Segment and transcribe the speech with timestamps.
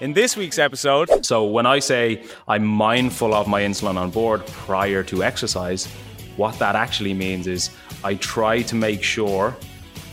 [0.00, 4.46] In this week's episode, so when I say I'm mindful of my insulin on board
[4.46, 5.86] prior to exercise,
[6.36, 7.70] what that actually means is
[8.04, 9.56] I try to make sure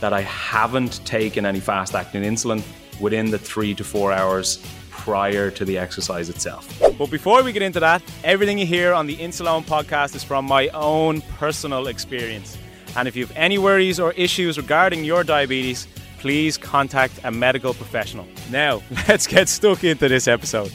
[0.00, 2.64] that I haven't taken any fast acting insulin
[3.00, 6.82] within the three to four hours prior to the exercise itself.
[6.98, 10.46] But before we get into that, everything you hear on the Insuleoin podcast is from
[10.46, 12.58] my own personal experience.
[12.96, 15.86] And if you have any worries or issues regarding your diabetes,
[16.18, 18.26] please contact a medical professional.
[18.50, 20.72] Now, let's get stuck into this episode.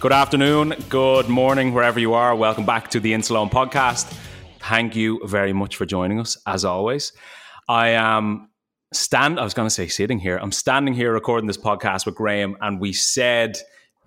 [0.00, 2.36] Good afternoon, good morning, wherever you are.
[2.36, 4.12] Welcome back to the Insuleoin podcast.
[4.60, 7.12] Thank you very much for joining us, as always.
[7.68, 8.50] I am
[8.92, 9.40] stand.
[9.40, 10.36] I was going to say sitting here.
[10.36, 13.58] I'm standing here recording this podcast with Graham, and we said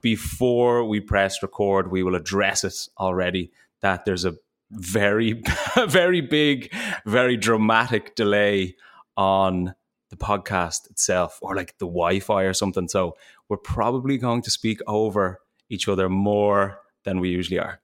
[0.01, 3.51] before we press record, we will address it already.
[3.81, 4.35] That there's a
[4.71, 5.41] very,
[5.87, 6.73] very big,
[7.05, 8.75] very dramatic delay
[9.15, 9.73] on
[10.09, 12.87] the podcast itself or like the Wi Fi or something.
[12.87, 13.15] So
[13.49, 17.81] we're probably going to speak over each other more than we usually are.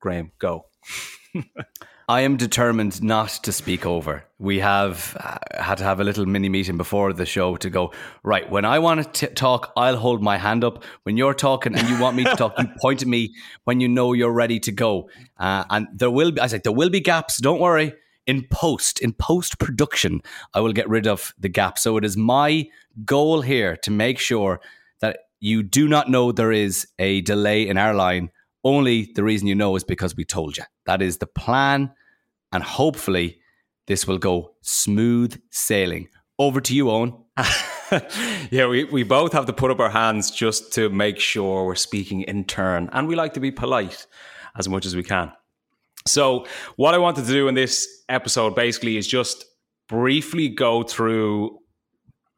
[0.00, 0.66] Graham, go.
[2.10, 4.24] I am determined not to speak over.
[4.40, 7.92] We have uh, had to have a little mini meeting before the show to go,
[8.24, 10.82] right, when I want to t- talk, I'll hold my hand up.
[11.04, 13.86] When you're talking and you want me to talk, you point at me when you
[13.86, 15.08] know you're ready to go.
[15.38, 17.40] Uh, and there will be, I said, there will be gaps.
[17.40, 17.94] Don't worry.
[18.30, 20.20] In post, in post production,
[20.54, 21.80] I will get rid of the gap.
[21.80, 22.68] So it is my
[23.04, 24.60] goal here to make sure
[25.00, 28.30] that you do not know there is a delay in our line.
[28.62, 30.62] Only the reason you know is because we told you.
[30.86, 31.90] That is the plan
[32.52, 33.40] and hopefully
[33.88, 36.06] this will go smooth sailing.
[36.38, 37.24] Over to you, Eoin.
[38.52, 41.74] yeah, we, we both have to put up our hands just to make sure we're
[41.74, 42.88] speaking in turn.
[42.92, 44.06] And we like to be polite
[44.56, 45.32] as much as we can.
[46.06, 46.46] So,
[46.76, 49.44] what I wanted to do in this episode basically is just
[49.88, 51.58] briefly go through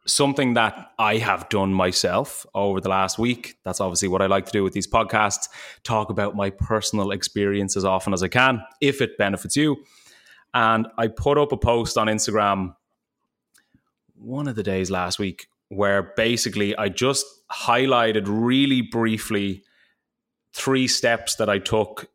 [0.07, 3.57] something that I have done myself over the last week.
[3.65, 5.49] That's obviously what I like to do with these podcasts
[5.85, 9.77] talk about my personal experience as often as I can, if it benefits you.
[10.55, 12.75] And I put up a post on Instagram
[14.17, 19.63] one of the days last week where basically I just highlighted really briefly
[20.53, 22.09] three steps that I took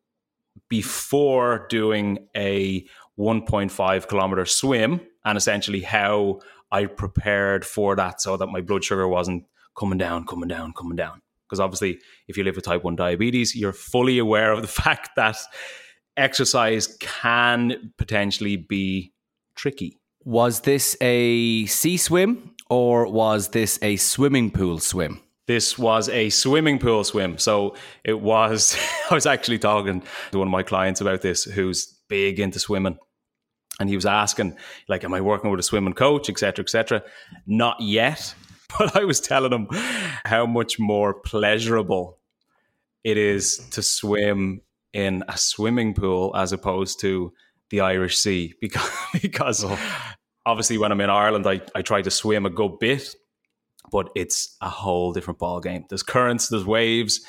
[0.69, 2.85] before doing a
[3.18, 6.40] 1.5 kilometer swim and essentially how
[6.72, 9.46] I prepared for that so that my blood sugar wasn't
[9.78, 11.22] coming down, coming down, coming down.
[11.46, 15.12] Because obviously, if you live with type 1 diabetes, you're fully aware of the fact
[15.16, 15.38] that
[16.17, 19.13] exercise can potentially be
[19.56, 20.00] tricky.
[20.23, 25.22] Was this a sea swim or was this a swimming pool swim?
[25.47, 27.38] This was a swimming pool swim.
[27.38, 28.78] So it was,
[29.12, 32.97] I was actually talking to one of my clients about this who's big into swimming.
[33.80, 37.03] And he was asking, like, am I working with a swimming coach, etc., etc.?
[37.46, 38.34] Not yet.
[38.78, 39.70] But I was telling him
[40.26, 42.20] how much more pleasurable
[43.05, 44.59] it is to swim
[44.91, 47.32] in a swimming pool as opposed to
[47.70, 48.90] the Irish Sea because
[49.22, 49.79] because oh.
[50.46, 53.16] obviously when I'm in Ireland I, I try to swim a good bit,
[53.91, 55.85] but it's a whole different ball game.
[55.89, 57.22] There's currents, there's waves,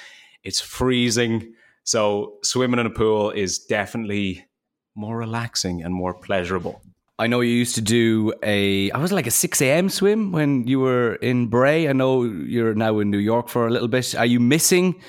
[0.45, 1.55] it's freezing.
[1.85, 4.47] So swimming in a pool is definitely
[4.95, 6.83] more relaxing and more pleasurable.
[7.21, 9.89] I know you used to do a, I was like a 6 a.m.
[9.89, 11.89] swim when you were in Bray.
[11.89, 14.15] I know you're now in New York for a little bit.
[14.15, 15.01] Are you missing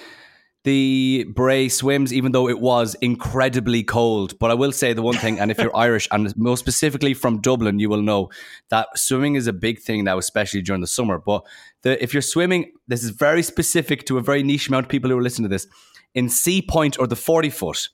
[0.70, 4.38] the Bray swims, even though it was incredibly cold.
[4.38, 7.42] But I will say the one thing, and if you're Irish and more specifically from
[7.42, 8.30] Dublin, you will know
[8.70, 11.18] that swimming is a big thing now, especially during the summer.
[11.18, 11.44] But
[11.82, 15.10] the, if you're swimming, this is very specific to a very niche amount of people
[15.10, 15.66] who are listening to this.
[16.14, 17.90] In Seapoint or the 40 foot,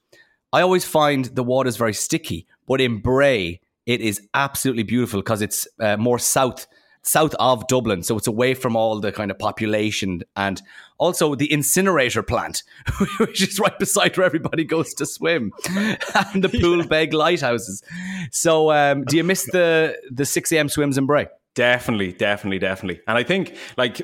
[0.52, 5.22] I always find the water is very sticky, but in Bray, it is absolutely beautiful
[5.22, 6.68] because it's uh, more south
[7.06, 10.62] south of Dublin, so it's away from all the kind of population and
[10.98, 12.64] also the incinerator plant,
[13.20, 16.88] which is right beside where everybody goes to swim, and the pool yeah.
[16.88, 17.84] beg lighthouses.
[18.32, 20.70] So, um, do you miss the the six a.m.
[20.70, 21.28] swims in Bray?
[21.54, 23.02] Definitely, definitely, definitely.
[23.08, 24.02] And I think like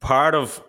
[0.00, 0.62] part of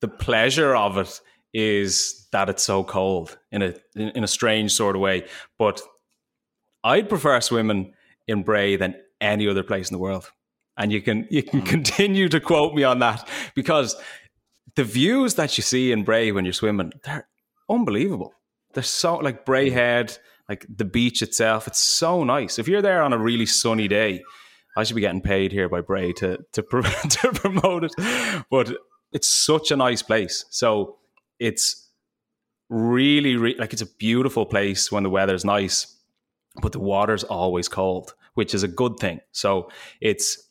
[0.00, 1.20] the pleasure of it
[1.54, 5.26] is that it's so cold in a in a strange sort of way.
[5.58, 5.80] But
[6.84, 7.94] I'd prefer swimming
[8.26, 10.30] in Bray than any other place in the world
[10.76, 11.66] and you can you can hmm.
[11.66, 13.96] continue to quote me on that because
[14.74, 17.28] the views that you see in Bray when you're swimming, they're
[17.68, 18.34] unbelievable.
[18.72, 19.74] They're so like Bray hmm.
[19.74, 21.66] Head, like the beach itself.
[21.66, 22.58] It's so nice.
[22.58, 24.22] If you're there on a really sunny day,
[24.76, 28.44] I should be getting paid here by Bray to to, to promote it.
[28.50, 28.74] But
[29.12, 30.44] it's such a nice place.
[30.50, 30.96] So
[31.38, 31.90] it's
[32.68, 35.98] really, really like it's a beautiful place when the weather's nice,
[36.62, 39.20] but the water's always cold, which is a good thing.
[39.32, 39.70] So
[40.00, 40.48] it's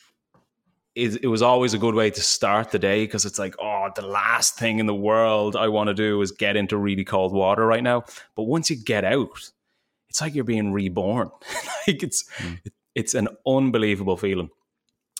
[0.95, 3.89] it, it was always a good way to start the day because it's like, oh,
[3.95, 7.33] the last thing in the world I want to do is get into really cold
[7.33, 8.03] water right now.
[8.35, 9.51] But once you get out,
[10.09, 11.31] it's like you're being reborn.
[11.87, 12.59] like it's mm.
[12.93, 14.49] it's an unbelievable feeling.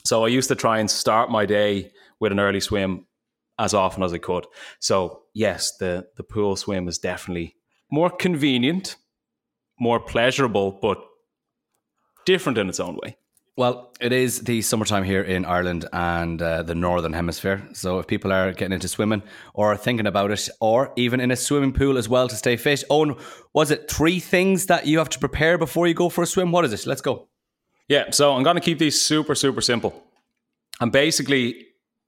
[0.04, 3.06] So I used to try and start my day with an early swim
[3.58, 4.48] as often as I could.
[4.80, 7.56] So yes, the the pool swim is definitely
[7.90, 8.98] more convenient,
[9.80, 11.02] more pleasurable, but
[12.26, 13.16] different in its own way.
[13.57, 17.68] Well, it is the summertime here in Ireland and uh, the Northern Hemisphere.
[17.74, 21.36] So if people are getting into swimming or thinking about it, or even in a
[21.36, 23.19] swimming pool as well to stay fit, Eoin,
[23.53, 26.51] was it three things that you have to prepare before you go for a swim?
[26.51, 26.88] What is it?
[26.88, 27.27] Let's go.
[27.89, 30.01] Yeah, so I'm going to keep these super, super simple.
[30.80, 31.68] And basically,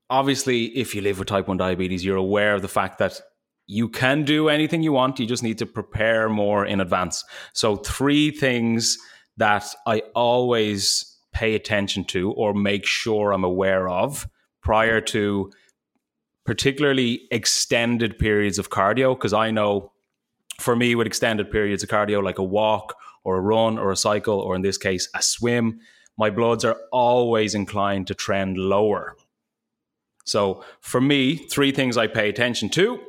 [0.09, 3.19] obviously, if you live with type 1 diabetes, you're aware of the fact that
[3.67, 5.19] you can do anything you want.
[5.19, 7.25] You just need to prepare more in advance.
[7.51, 8.97] So, three things
[9.37, 14.27] that I always pay attention to or make sure I'm aware of
[14.61, 15.51] prior to
[16.45, 19.15] particularly extended periods of cardio.
[19.15, 19.91] Because I know
[20.59, 23.97] for me, with extended periods of cardio, like a walk or a run or a
[23.97, 25.79] cycle, or in this case, a swim,
[26.17, 29.15] my bloods are always inclined to trend lower.
[30.25, 32.99] So for me, three things I pay attention to.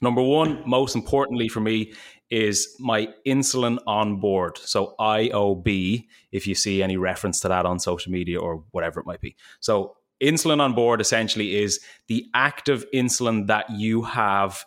[0.00, 1.92] Number one, most importantly for me,
[2.34, 4.58] is my insulin on board.
[4.58, 9.06] So IOB, if you see any reference to that on social media or whatever it
[9.06, 9.36] might be.
[9.60, 11.78] So insulin on board essentially is
[12.08, 14.64] the active insulin that you have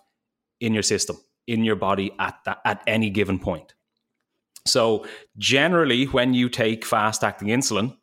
[0.61, 3.73] in your system, in your body at that, at any given point.
[4.65, 5.05] So
[5.37, 7.97] generally, when you take fast acting insulin,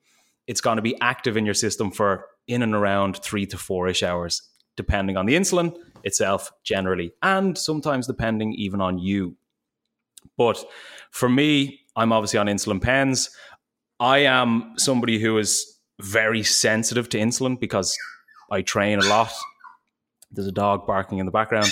[0.47, 3.89] it's going to be active in your system for in and around three to four
[3.89, 4.43] ish hours,
[4.77, 9.39] depending on the insulin itself, generally, and sometimes depending even on you.
[10.37, 10.65] But
[11.11, 13.31] for me, I'm obviously on insulin pens.
[14.00, 17.97] I am somebody who is very sensitive to insulin because
[18.50, 19.32] I train a lot.
[20.31, 21.69] There's a dog barking in the background.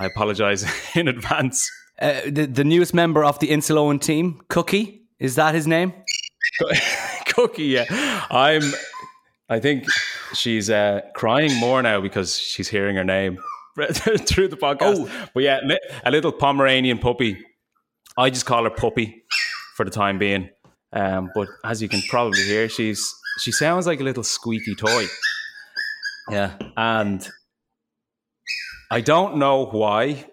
[0.00, 0.64] I apologize
[0.94, 1.70] in advance.
[2.00, 5.92] Uh, the, the newest member of the Insuleoin team, Cookie, is that his name?
[7.26, 8.24] Cookie, yeah.
[8.30, 8.62] I'm.
[9.50, 9.84] I think
[10.34, 13.38] she's uh, crying more now because she's hearing her name
[13.76, 15.08] through the podcast.
[15.08, 15.28] Oh.
[15.32, 15.60] But yeah,
[16.04, 17.44] a little Pomeranian puppy
[18.18, 19.22] I just call her Puppy
[19.76, 20.50] for the time being.
[20.92, 25.06] Um, but as you can probably hear, she's she sounds like a little squeaky toy.
[26.28, 27.26] Yeah, and
[28.90, 30.26] I don't know why.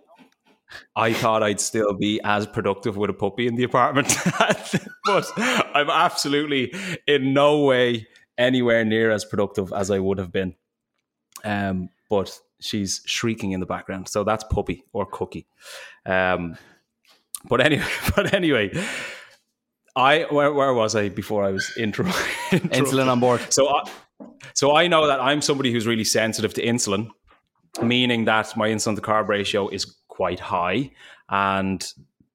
[0.95, 4.13] I thought I'd still be as productive with a puppy in the apartment,
[5.05, 6.73] but I'm absolutely
[7.07, 10.55] in no way anywhere near as productive as I would have been.
[11.43, 15.47] Um, but she's shrieking in the background, so that's puppy or cookie.
[16.05, 16.57] Um,
[17.47, 17.85] but anyway,
[18.15, 18.71] but anyway,
[19.95, 22.05] I where, where was I before I was intro?
[22.51, 23.41] insulin on board.
[23.51, 23.83] So I,
[24.53, 27.09] so I know that I'm somebody who's really sensitive to insulin,
[27.81, 30.91] meaning that my insulin to carb ratio is quite high,
[31.29, 31.85] and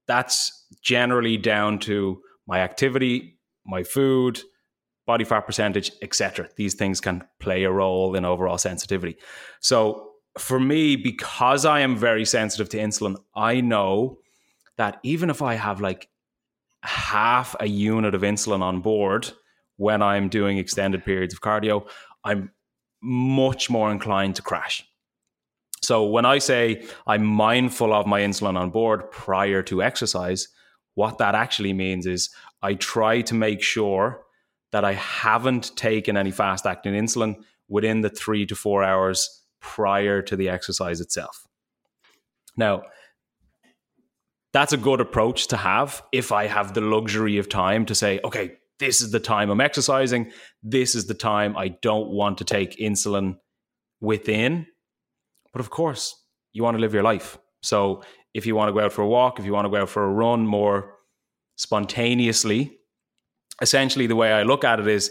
[0.07, 4.41] that's generally down to my activity, my food,
[5.07, 6.49] body fat percentage, etc.
[6.57, 9.17] These things can play a role in overall sensitivity.
[9.61, 14.19] So for me, because I am very sensitive to insulin, I know
[14.81, 16.09] that even if I have like
[16.83, 19.31] half a unit of insulin on board
[19.77, 21.87] when I'm doing extended periods of cardio,
[22.25, 22.51] I'm
[23.03, 24.83] much more inclined to crash.
[25.83, 30.49] So when I say I'm mindful of my insulin on board prior to exercise,
[30.95, 32.31] what that actually means is
[32.63, 34.23] I try to make sure
[34.73, 37.35] that I haven't taken any fast acting insulin
[37.69, 41.47] within the three to four hours prior to the exercise itself.
[42.57, 42.85] Now,
[44.53, 48.21] that's a good approach to have if I have the luxury of time to say,
[48.25, 50.33] okay, this is the time I'm exercising.
[50.63, 53.37] This is the time I don't want to take insulin
[54.01, 54.67] within.
[55.53, 56.17] But of course,
[56.53, 57.39] you want to live your life.
[57.63, 58.03] So
[58.35, 59.91] if you want to go out for a walk, if you want to go out
[59.91, 60.95] for a run more
[61.57, 62.79] spontaneously,
[63.61, 65.11] essentially the way I look at it is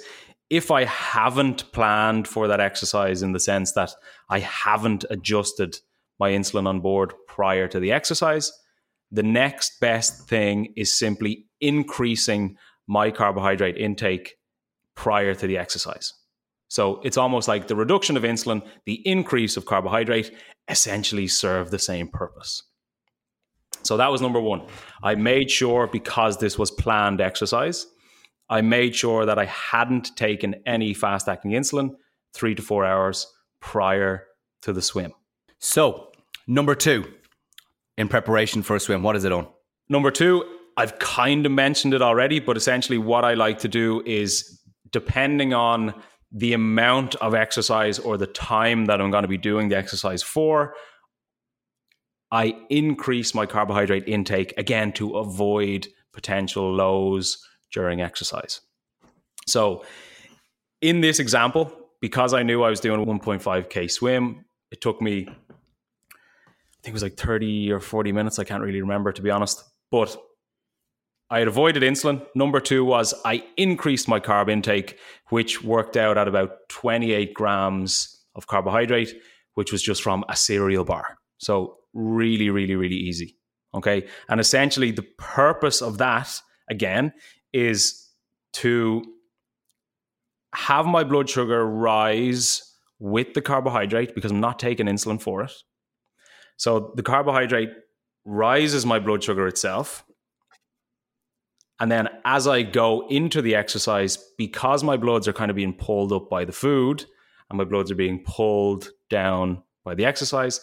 [0.50, 3.92] if I haven't planned for that exercise in the sense that
[4.30, 5.78] I haven't adjusted
[6.20, 8.52] my insulin on board prior to the exercise,
[9.12, 14.36] the next best thing is simply increasing my carbohydrate intake
[14.96, 16.14] prior to the exercise.
[16.68, 20.32] So it's almost like the reduction of insulin, the increase of carbohydrate
[20.68, 22.64] essentially serve the same purpose.
[23.82, 24.64] So that was number one.
[25.02, 27.88] I made sure because this was planned exercise,
[28.50, 31.92] I made sure that I hadn't taken any fast acting insulin
[32.34, 33.28] three to four hours
[33.60, 34.26] prior
[34.64, 35.14] to the swim.
[35.60, 36.12] So,
[36.48, 37.06] number two,
[38.00, 39.46] in preparation for a swim, what is it on?
[39.90, 40.46] Number two,
[40.78, 44.58] I've kind of mentioned it already, but essentially what I like to do is
[44.90, 45.94] depending on
[46.32, 50.24] the amount of exercise or the time that I'm going to be doing the exercise
[50.24, 50.76] for,
[52.32, 57.38] I increase my carbohydrate intake again to avoid potential lows
[57.74, 58.62] during exercise.
[59.46, 59.84] So,
[60.82, 65.28] in this example, because I knew I was doing a 1.5k swim, it took me,
[66.80, 68.40] I think it was like 30 or 40 minutes.
[68.40, 69.64] I can't really remember, to be honest.
[69.92, 70.16] But
[71.30, 72.26] I had avoided insulin.
[72.36, 74.98] Number two was I increased my carb intake,
[75.30, 79.14] which worked out at about 28 grams of carbohydrate,
[79.56, 81.18] which was just from a cereal bar.
[81.38, 83.36] So, really, really, really easy.
[83.76, 84.08] Okay.
[84.30, 87.14] And essentially, the purpose of that, again,
[87.52, 88.08] is
[88.54, 89.04] to
[90.56, 92.64] have my blood sugar rise
[93.00, 95.52] with the carbohydrate because I'm not taking insulin for it.
[96.60, 97.70] So the carbohydrate
[98.26, 100.04] rises my blood sugar itself.
[101.80, 105.74] And then as I go into the exercise, because my bloods are kind of being
[105.74, 107.06] pulled up by the food
[107.50, 110.60] and my bloods are being pulled down by the exercise,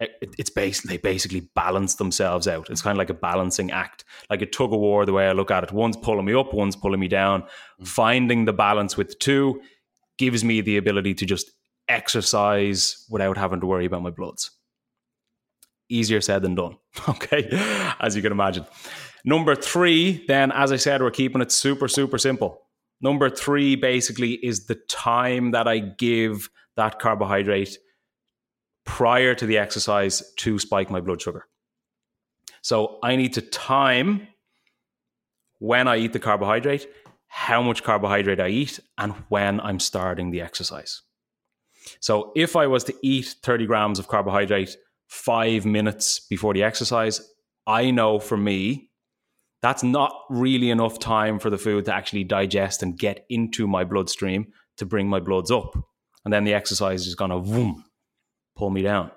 [0.00, 2.68] it, it's basically they basically balance themselves out.
[2.68, 5.06] It's kind of like a balancing act, like a tug of war.
[5.06, 7.42] The way I look at it, one's pulling me up, one's pulling me down.
[7.42, 7.84] Mm-hmm.
[7.84, 9.62] Finding the balance with the two
[10.18, 11.52] gives me the ability to just
[11.88, 14.50] exercise without having to worry about my bloods.
[15.88, 16.76] Easier said than done.
[17.08, 17.48] Okay,
[18.00, 18.64] as you can imagine.
[19.24, 22.62] Number three, then, as I said, we're keeping it super, super simple.
[23.00, 27.76] Number three basically is the time that I give that carbohydrate
[28.84, 31.46] prior to the exercise to spike my blood sugar.
[32.62, 34.28] So I need to time
[35.58, 36.86] when I eat the carbohydrate,
[37.28, 41.02] how much carbohydrate I eat, and when I'm starting the exercise.
[42.00, 44.76] So if I was to eat 30 grams of carbohydrate
[45.14, 47.20] five minutes before the exercise,
[47.66, 48.90] I know for me,
[49.62, 53.84] that's not really enough time for the food to actually digest and get into my
[53.84, 55.74] bloodstream to bring my bloods up.
[56.24, 57.84] And then the exercise is going to boom,
[58.56, 59.12] pull me down.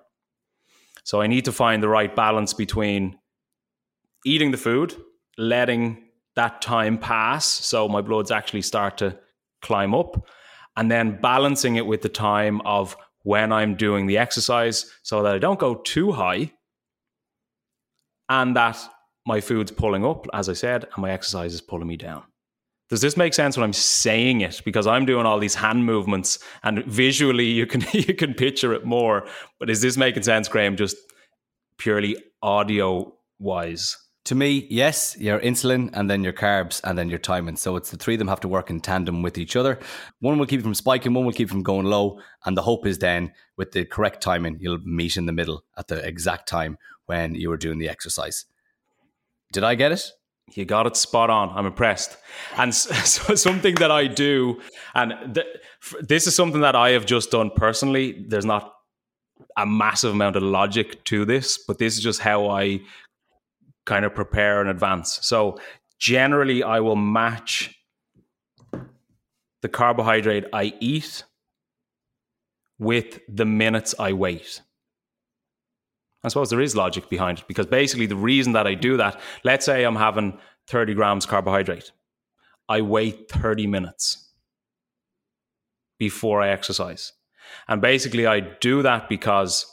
[1.04, 3.18] So I need to find the right balance between
[4.26, 4.96] eating the food,
[5.38, 6.04] letting
[6.36, 9.18] that time pass so my bloods actually start to
[9.62, 10.28] climb up,
[10.76, 12.96] and then balancing it with the time of
[13.28, 16.54] when I'm doing the exercise so that I don't go too high
[18.30, 18.78] and that
[19.26, 22.24] my food's pulling up, as I said, and my exercise is pulling me down.
[22.90, 24.62] Does this make sense when I'm saying it?
[24.64, 28.86] Because I'm doing all these hand movements and visually you can you can picture it
[28.86, 29.28] more.
[29.60, 30.96] But is this making sense, Graham, just
[31.78, 33.98] purely audio wise?
[34.28, 37.56] To me, yes, your insulin and then your carbs and then your timing.
[37.56, 39.80] So it's the three of them have to work in tandem with each other.
[40.20, 42.20] One will keep from spiking, one will keep from going low.
[42.46, 45.88] And the hope is then with the correct timing, you'll meet in the middle at
[45.88, 48.44] the exact time when you were doing the exercise.
[49.54, 50.04] Did I get it?
[50.52, 51.50] You got it spot on.
[51.52, 52.18] I'm impressed.
[52.58, 54.60] And so something that I do,
[54.94, 55.48] and th-
[56.02, 58.26] this is something that I have just done personally.
[58.28, 58.74] There's not
[59.56, 62.82] a massive amount of logic to this, but this is just how I
[63.88, 65.18] kind of prepare in advance.
[65.24, 65.58] So
[65.98, 67.74] generally, I will match
[69.64, 71.24] the carbohydrate I eat
[72.78, 74.62] with the minutes I wait.
[76.24, 79.20] I suppose there is logic behind it because basically the reason that I do that,
[79.44, 81.92] let's say I'm having 30 grams carbohydrate,
[82.70, 84.32] I wait 30 minutes
[85.98, 87.14] before I exercise.
[87.68, 89.66] And basically, I do that because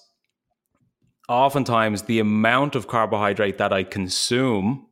[1.28, 4.86] oftentimes the amount of carbohydrate that I consume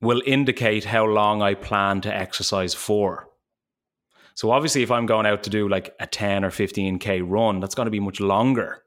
[0.00, 3.28] will indicate how long I plan to exercise for.
[4.34, 7.74] So obviously, if I'm going out to do like a 10 or 15K run, that's
[7.74, 8.82] going to be much longer.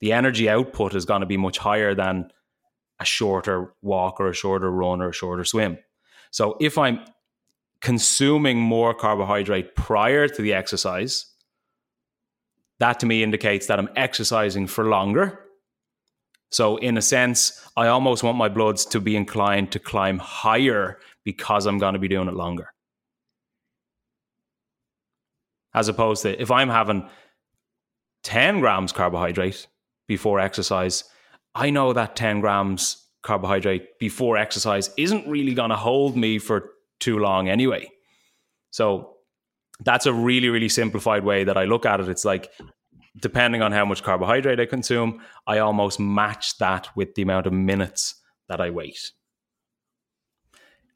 [0.00, 2.30] The energy output is going to be much higher than
[3.00, 5.78] a shorter walk or a shorter run or a shorter swim.
[6.30, 7.00] So if I'm
[7.80, 11.26] consuming more carbohydrate prior to the exercise,
[12.78, 15.40] that to me indicates that I'm exercising for longer.
[16.50, 20.98] So, in a sense, I almost want my bloods to be inclined to climb higher
[21.24, 22.72] because I'm going to be doing it longer.
[25.74, 27.08] As opposed to if I'm having
[28.22, 29.66] 10 grams carbohydrate
[30.06, 31.04] before exercise,
[31.54, 36.70] I know that 10 grams carbohydrate before exercise isn't really going to hold me for
[37.00, 37.90] too long anyway.
[38.70, 39.15] So
[39.84, 42.08] that's a really, really simplified way that I look at it.
[42.08, 42.50] It's like,
[43.20, 47.52] depending on how much carbohydrate I consume, I almost match that with the amount of
[47.52, 49.12] minutes that I wait.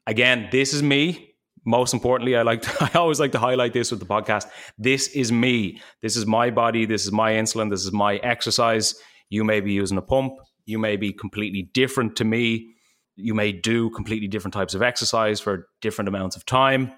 [0.07, 1.35] Again, this is me.
[1.63, 4.47] Most importantly, I like to, I always like to highlight this with the podcast.
[4.77, 5.79] This is me.
[6.01, 6.85] This is my body.
[6.85, 7.69] This is my insulin.
[7.69, 8.95] This is my exercise.
[9.29, 10.33] You may be using a pump.
[10.65, 12.73] You may be completely different to me.
[13.15, 16.93] You may do completely different types of exercise for different amounts of time.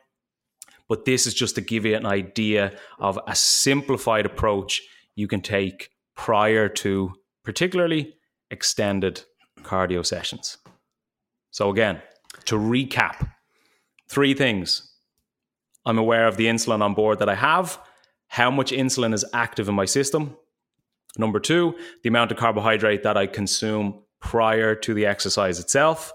[0.89, 4.81] But this is just to give you an idea of a simplified approach
[5.15, 7.13] you can take prior to
[7.43, 8.15] particularly
[8.51, 9.23] extended
[9.61, 10.57] cardio sessions.
[11.51, 12.01] So, again,
[12.45, 13.29] to recap,
[14.09, 14.91] three things.
[15.85, 17.79] I'm aware of the insulin on board that I have,
[18.27, 20.37] how much insulin is active in my system.
[21.17, 26.11] Number two, the amount of carbohydrate that I consume prior to the exercise itself.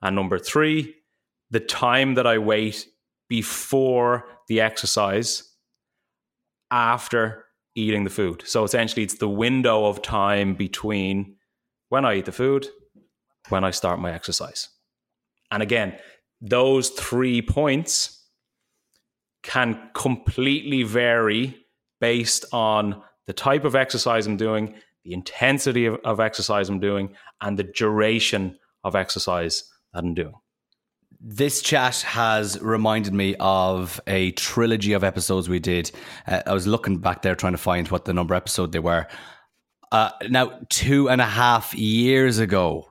[0.00, 0.94] And number three,
[1.50, 2.86] the time that I wait
[3.30, 5.44] before the exercise
[6.70, 7.46] after
[7.76, 8.42] eating the food.
[8.44, 11.36] So essentially, it's the window of time between
[11.88, 12.66] when I eat the food,
[13.48, 14.68] when I start my exercise.
[15.50, 15.96] And again,
[16.40, 18.26] those three points
[19.42, 21.56] can completely vary
[22.00, 27.14] based on the type of exercise I'm doing, the intensity of, of exercise I'm doing,
[27.40, 30.34] and the duration of exercise that I'm doing.
[31.22, 35.90] This chat has reminded me of a trilogy of episodes we did.
[36.26, 39.06] Uh, I was looking back there trying to find what the number episode they were.
[39.92, 42.90] Uh, now, two and a half years ago,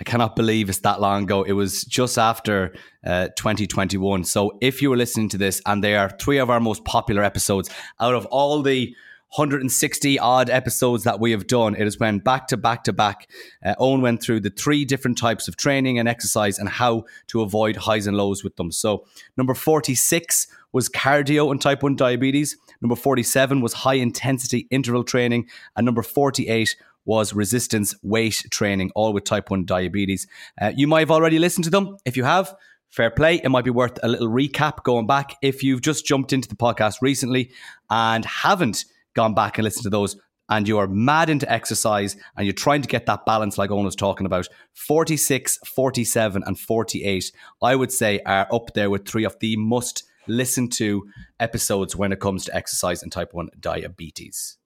[0.00, 1.42] I cannot believe it's that long ago.
[1.42, 4.24] It was just after uh, 2021.
[4.24, 7.22] So, if you were listening to this, and they are three of our most popular
[7.22, 7.68] episodes
[8.00, 8.94] out of all the
[9.30, 11.74] 160 odd episodes that we have done.
[11.74, 13.28] It has went back to back to back.
[13.64, 17.42] Uh, Eoin went through the three different types of training and exercise and how to
[17.42, 18.72] avoid highs and lows with them.
[18.72, 19.04] So,
[19.36, 22.56] number 46 was cardio and type 1 diabetes.
[22.80, 25.48] Number 47 was high intensity interval training.
[25.76, 30.26] And number 48 was resistance weight training, all with type 1 diabetes.
[30.60, 31.96] Uh, you might have already listened to them.
[32.04, 32.54] If you have,
[32.90, 33.36] fair play.
[33.42, 35.36] It might be worth a little recap going back.
[35.42, 37.50] If you've just jumped into the podcast recently
[37.90, 38.84] and haven't
[39.18, 40.16] gone back and listened to those
[40.48, 43.84] and you are mad into exercise and you're trying to get that balance like Eoin
[43.84, 49.24] was talking about, 46, 47, and 48, I would say are up there with three
[49.24, 51.04] of the must listen to
[51.40, 54.56] episodes when it comes to exercise and type 1 diabetes.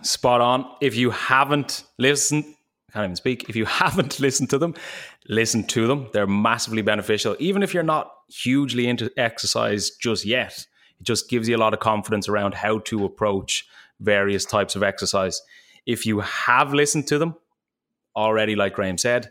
[0.00, 0.66] Spot on.
[0.80, 2.44] If you haven't listened,
[2.88, 3.50] I can't even speak.
[3.50, 4.74] If you haven't listened to them,
[5.28, 6.08] listen to them.
[6.14, 7.36] They're massively beneficial.
[7.38, 10.66] Even if you're not hugely into exercise just yet,
[11.04, 13.66] just gives you a lot of confidence around how to approach
[14.00, 15.40] various types of exercise.
[15.86, 17.36] If you have listened to them
[18.16, 19.30] already, like Graham said,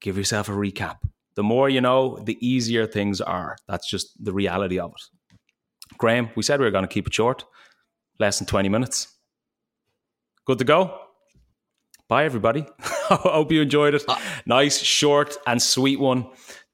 [0.00, 0.98] give yourself a recap.
[1.34, 3.56] The more you know, the easier things are.
[3.68, 5.96] That's just the reality of it.
[5.98, 7.44] Graham, we said we were going to keep it short,
[8.18, 9.08] less than 20 minutes.
[10.46, 10.98] Good to go?
[12.08, 12.66] Bye, everybody.
[12.80, 14.02] Hope you enjoyed it.
[14.08, 16.26] Uh, nice, short, and sweet one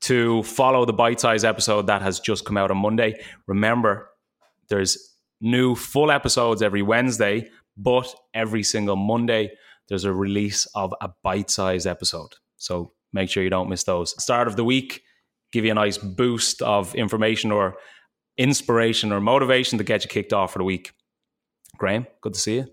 [0.02, 3.20] to follow the bite size episode that has just come out on Monday.
[3.46, 4.08] Remember,
[4.68, 9.52] there's new full episodes every Wednesday, but every single Monday,
[9.88, 12.34] there's a release of a bite sized episode.
[12.56, 14.20] So make sure you don't miss those.
[14.22, 15.02] Start of the week,
[15.52, 17.76] give you a nice boost of information or
[18.38, 20.92] inspiration or motivation to get you kicked off for the week.
[21.78, 22.66] Graham, good to see you.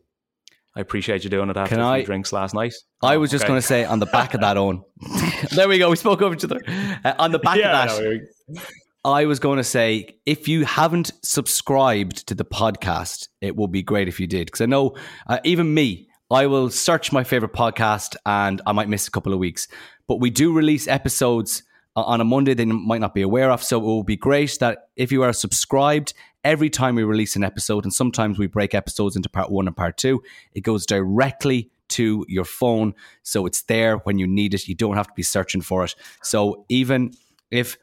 [0.76, 2.74] I appreciate you doing it after Can a few I, drinks last night.
[3.04, 3.50] I was just okay.
[3.50, 4.84] going to say on the back of that, own.
[5.52, 5.90] there we go.
[5.92, 6.60] We spoke over each other.
[6.68, 8.04] Uh, on the back yeah, of that,
[8.50, 8.62] no,
[9.06, 13.84] I was going to say, if you haven't subscribed to the podcast, it will be
[13.84, 14.46] great if you did.
[14.46, 14.96] Because I know,
[15.28, 19.34] uh, even me, I will search my favorite podcast and I might miss a couple
[19.34, 19.68] of weeks.
[20.08, 21.64] But we do release episodes
[21.98, 23.62] uh, on a Monday they might not be aware of.
[23.62, 26.14] So it will be great that if you are subscribed,
[26.46, 29.76] every time we release an episode, and sometimes we break episodes into part one and
[29.76, 32.96] part two, it goes directly to your phone.
[33.24, 34.68] So it's there when you need it.
[34.68, 35.94] You don't have to be searching for it.
[36.24, 37.12] So even
[37.52, 37.78] if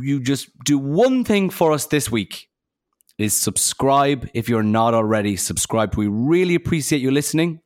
[0.00, 2.48] you just do one thing for us this week,
[3.18, 5.96] is subscribe if you're not already subscribed.
[5.96, 7.60] We really appreciate you listening,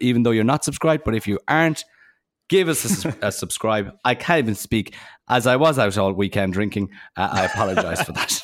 [0.00, 1.04] even though you're not subscribed.
[1.04, 1.84] But if you aren't,
[2.48, 3.92] give us a, a subscribe.
[4.04, 4.94] I can't even speak.
[5.28, 8.42] As I was out all weekend drinking, uh, I apologize for that.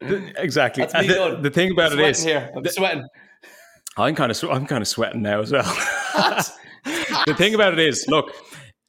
[0.38, 0.86] exactly.
[0.86, 2.50] The, the, thing about I'm it is, here.
[2.56, 3.06] I'm sweating.
[3.96, 5.64] I'm kind of I'm kind of sweating now as well.
[7.26, 8.32] the thing about it is, look,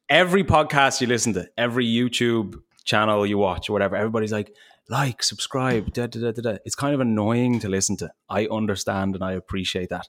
[0.09, 4.55] every podcast you listen to, every YouTube channel you watch, or whatever, everybody's like,
[4.89, 8.11] like, subscribe, da, da, da, da, It's kind of annoying to listen to.
[8.27, 10.07] I understand and I appreciate that.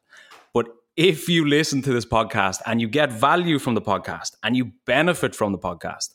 [0.55, 4.57] But if you listen to this podcast and you get value from the podcast and
[4.57, 6.15] you benefit from the podcast,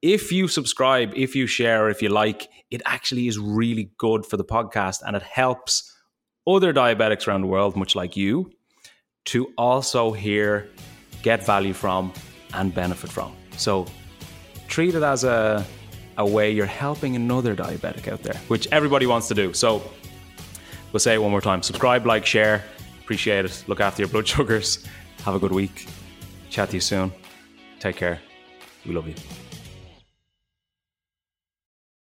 [0.00, 4.36] if you subscribe, if you share, if you like, it actually is really good for
[4.36, 5.92] the podcast and it helps
[6.46, 8.52] other diabetics around the world, much like you,
[9.24, 10.68] to also hear,
[11.22, 12.12] get value from,
[12.54, 13.34] and benefit from.
[13.56, 13.86] So
[14.68, 15.64] treat it as a,
[16.16, 19.52] a way you're helping another diabetic out there, which everybody wants to do.
[19.52, 19.82] So
[20.92, 22.64] we'll say it one more time subscribe, like, share.
[23.00, 23.64] Appreciate it.
[23.66, 24.84] Look after your blood sugars.
[25.24, 25.88] Have a good week.
[26.50, 27.12] Chat to you soon.
[27.80, 28.20] Take care.
[28.86, 29.14] We love you.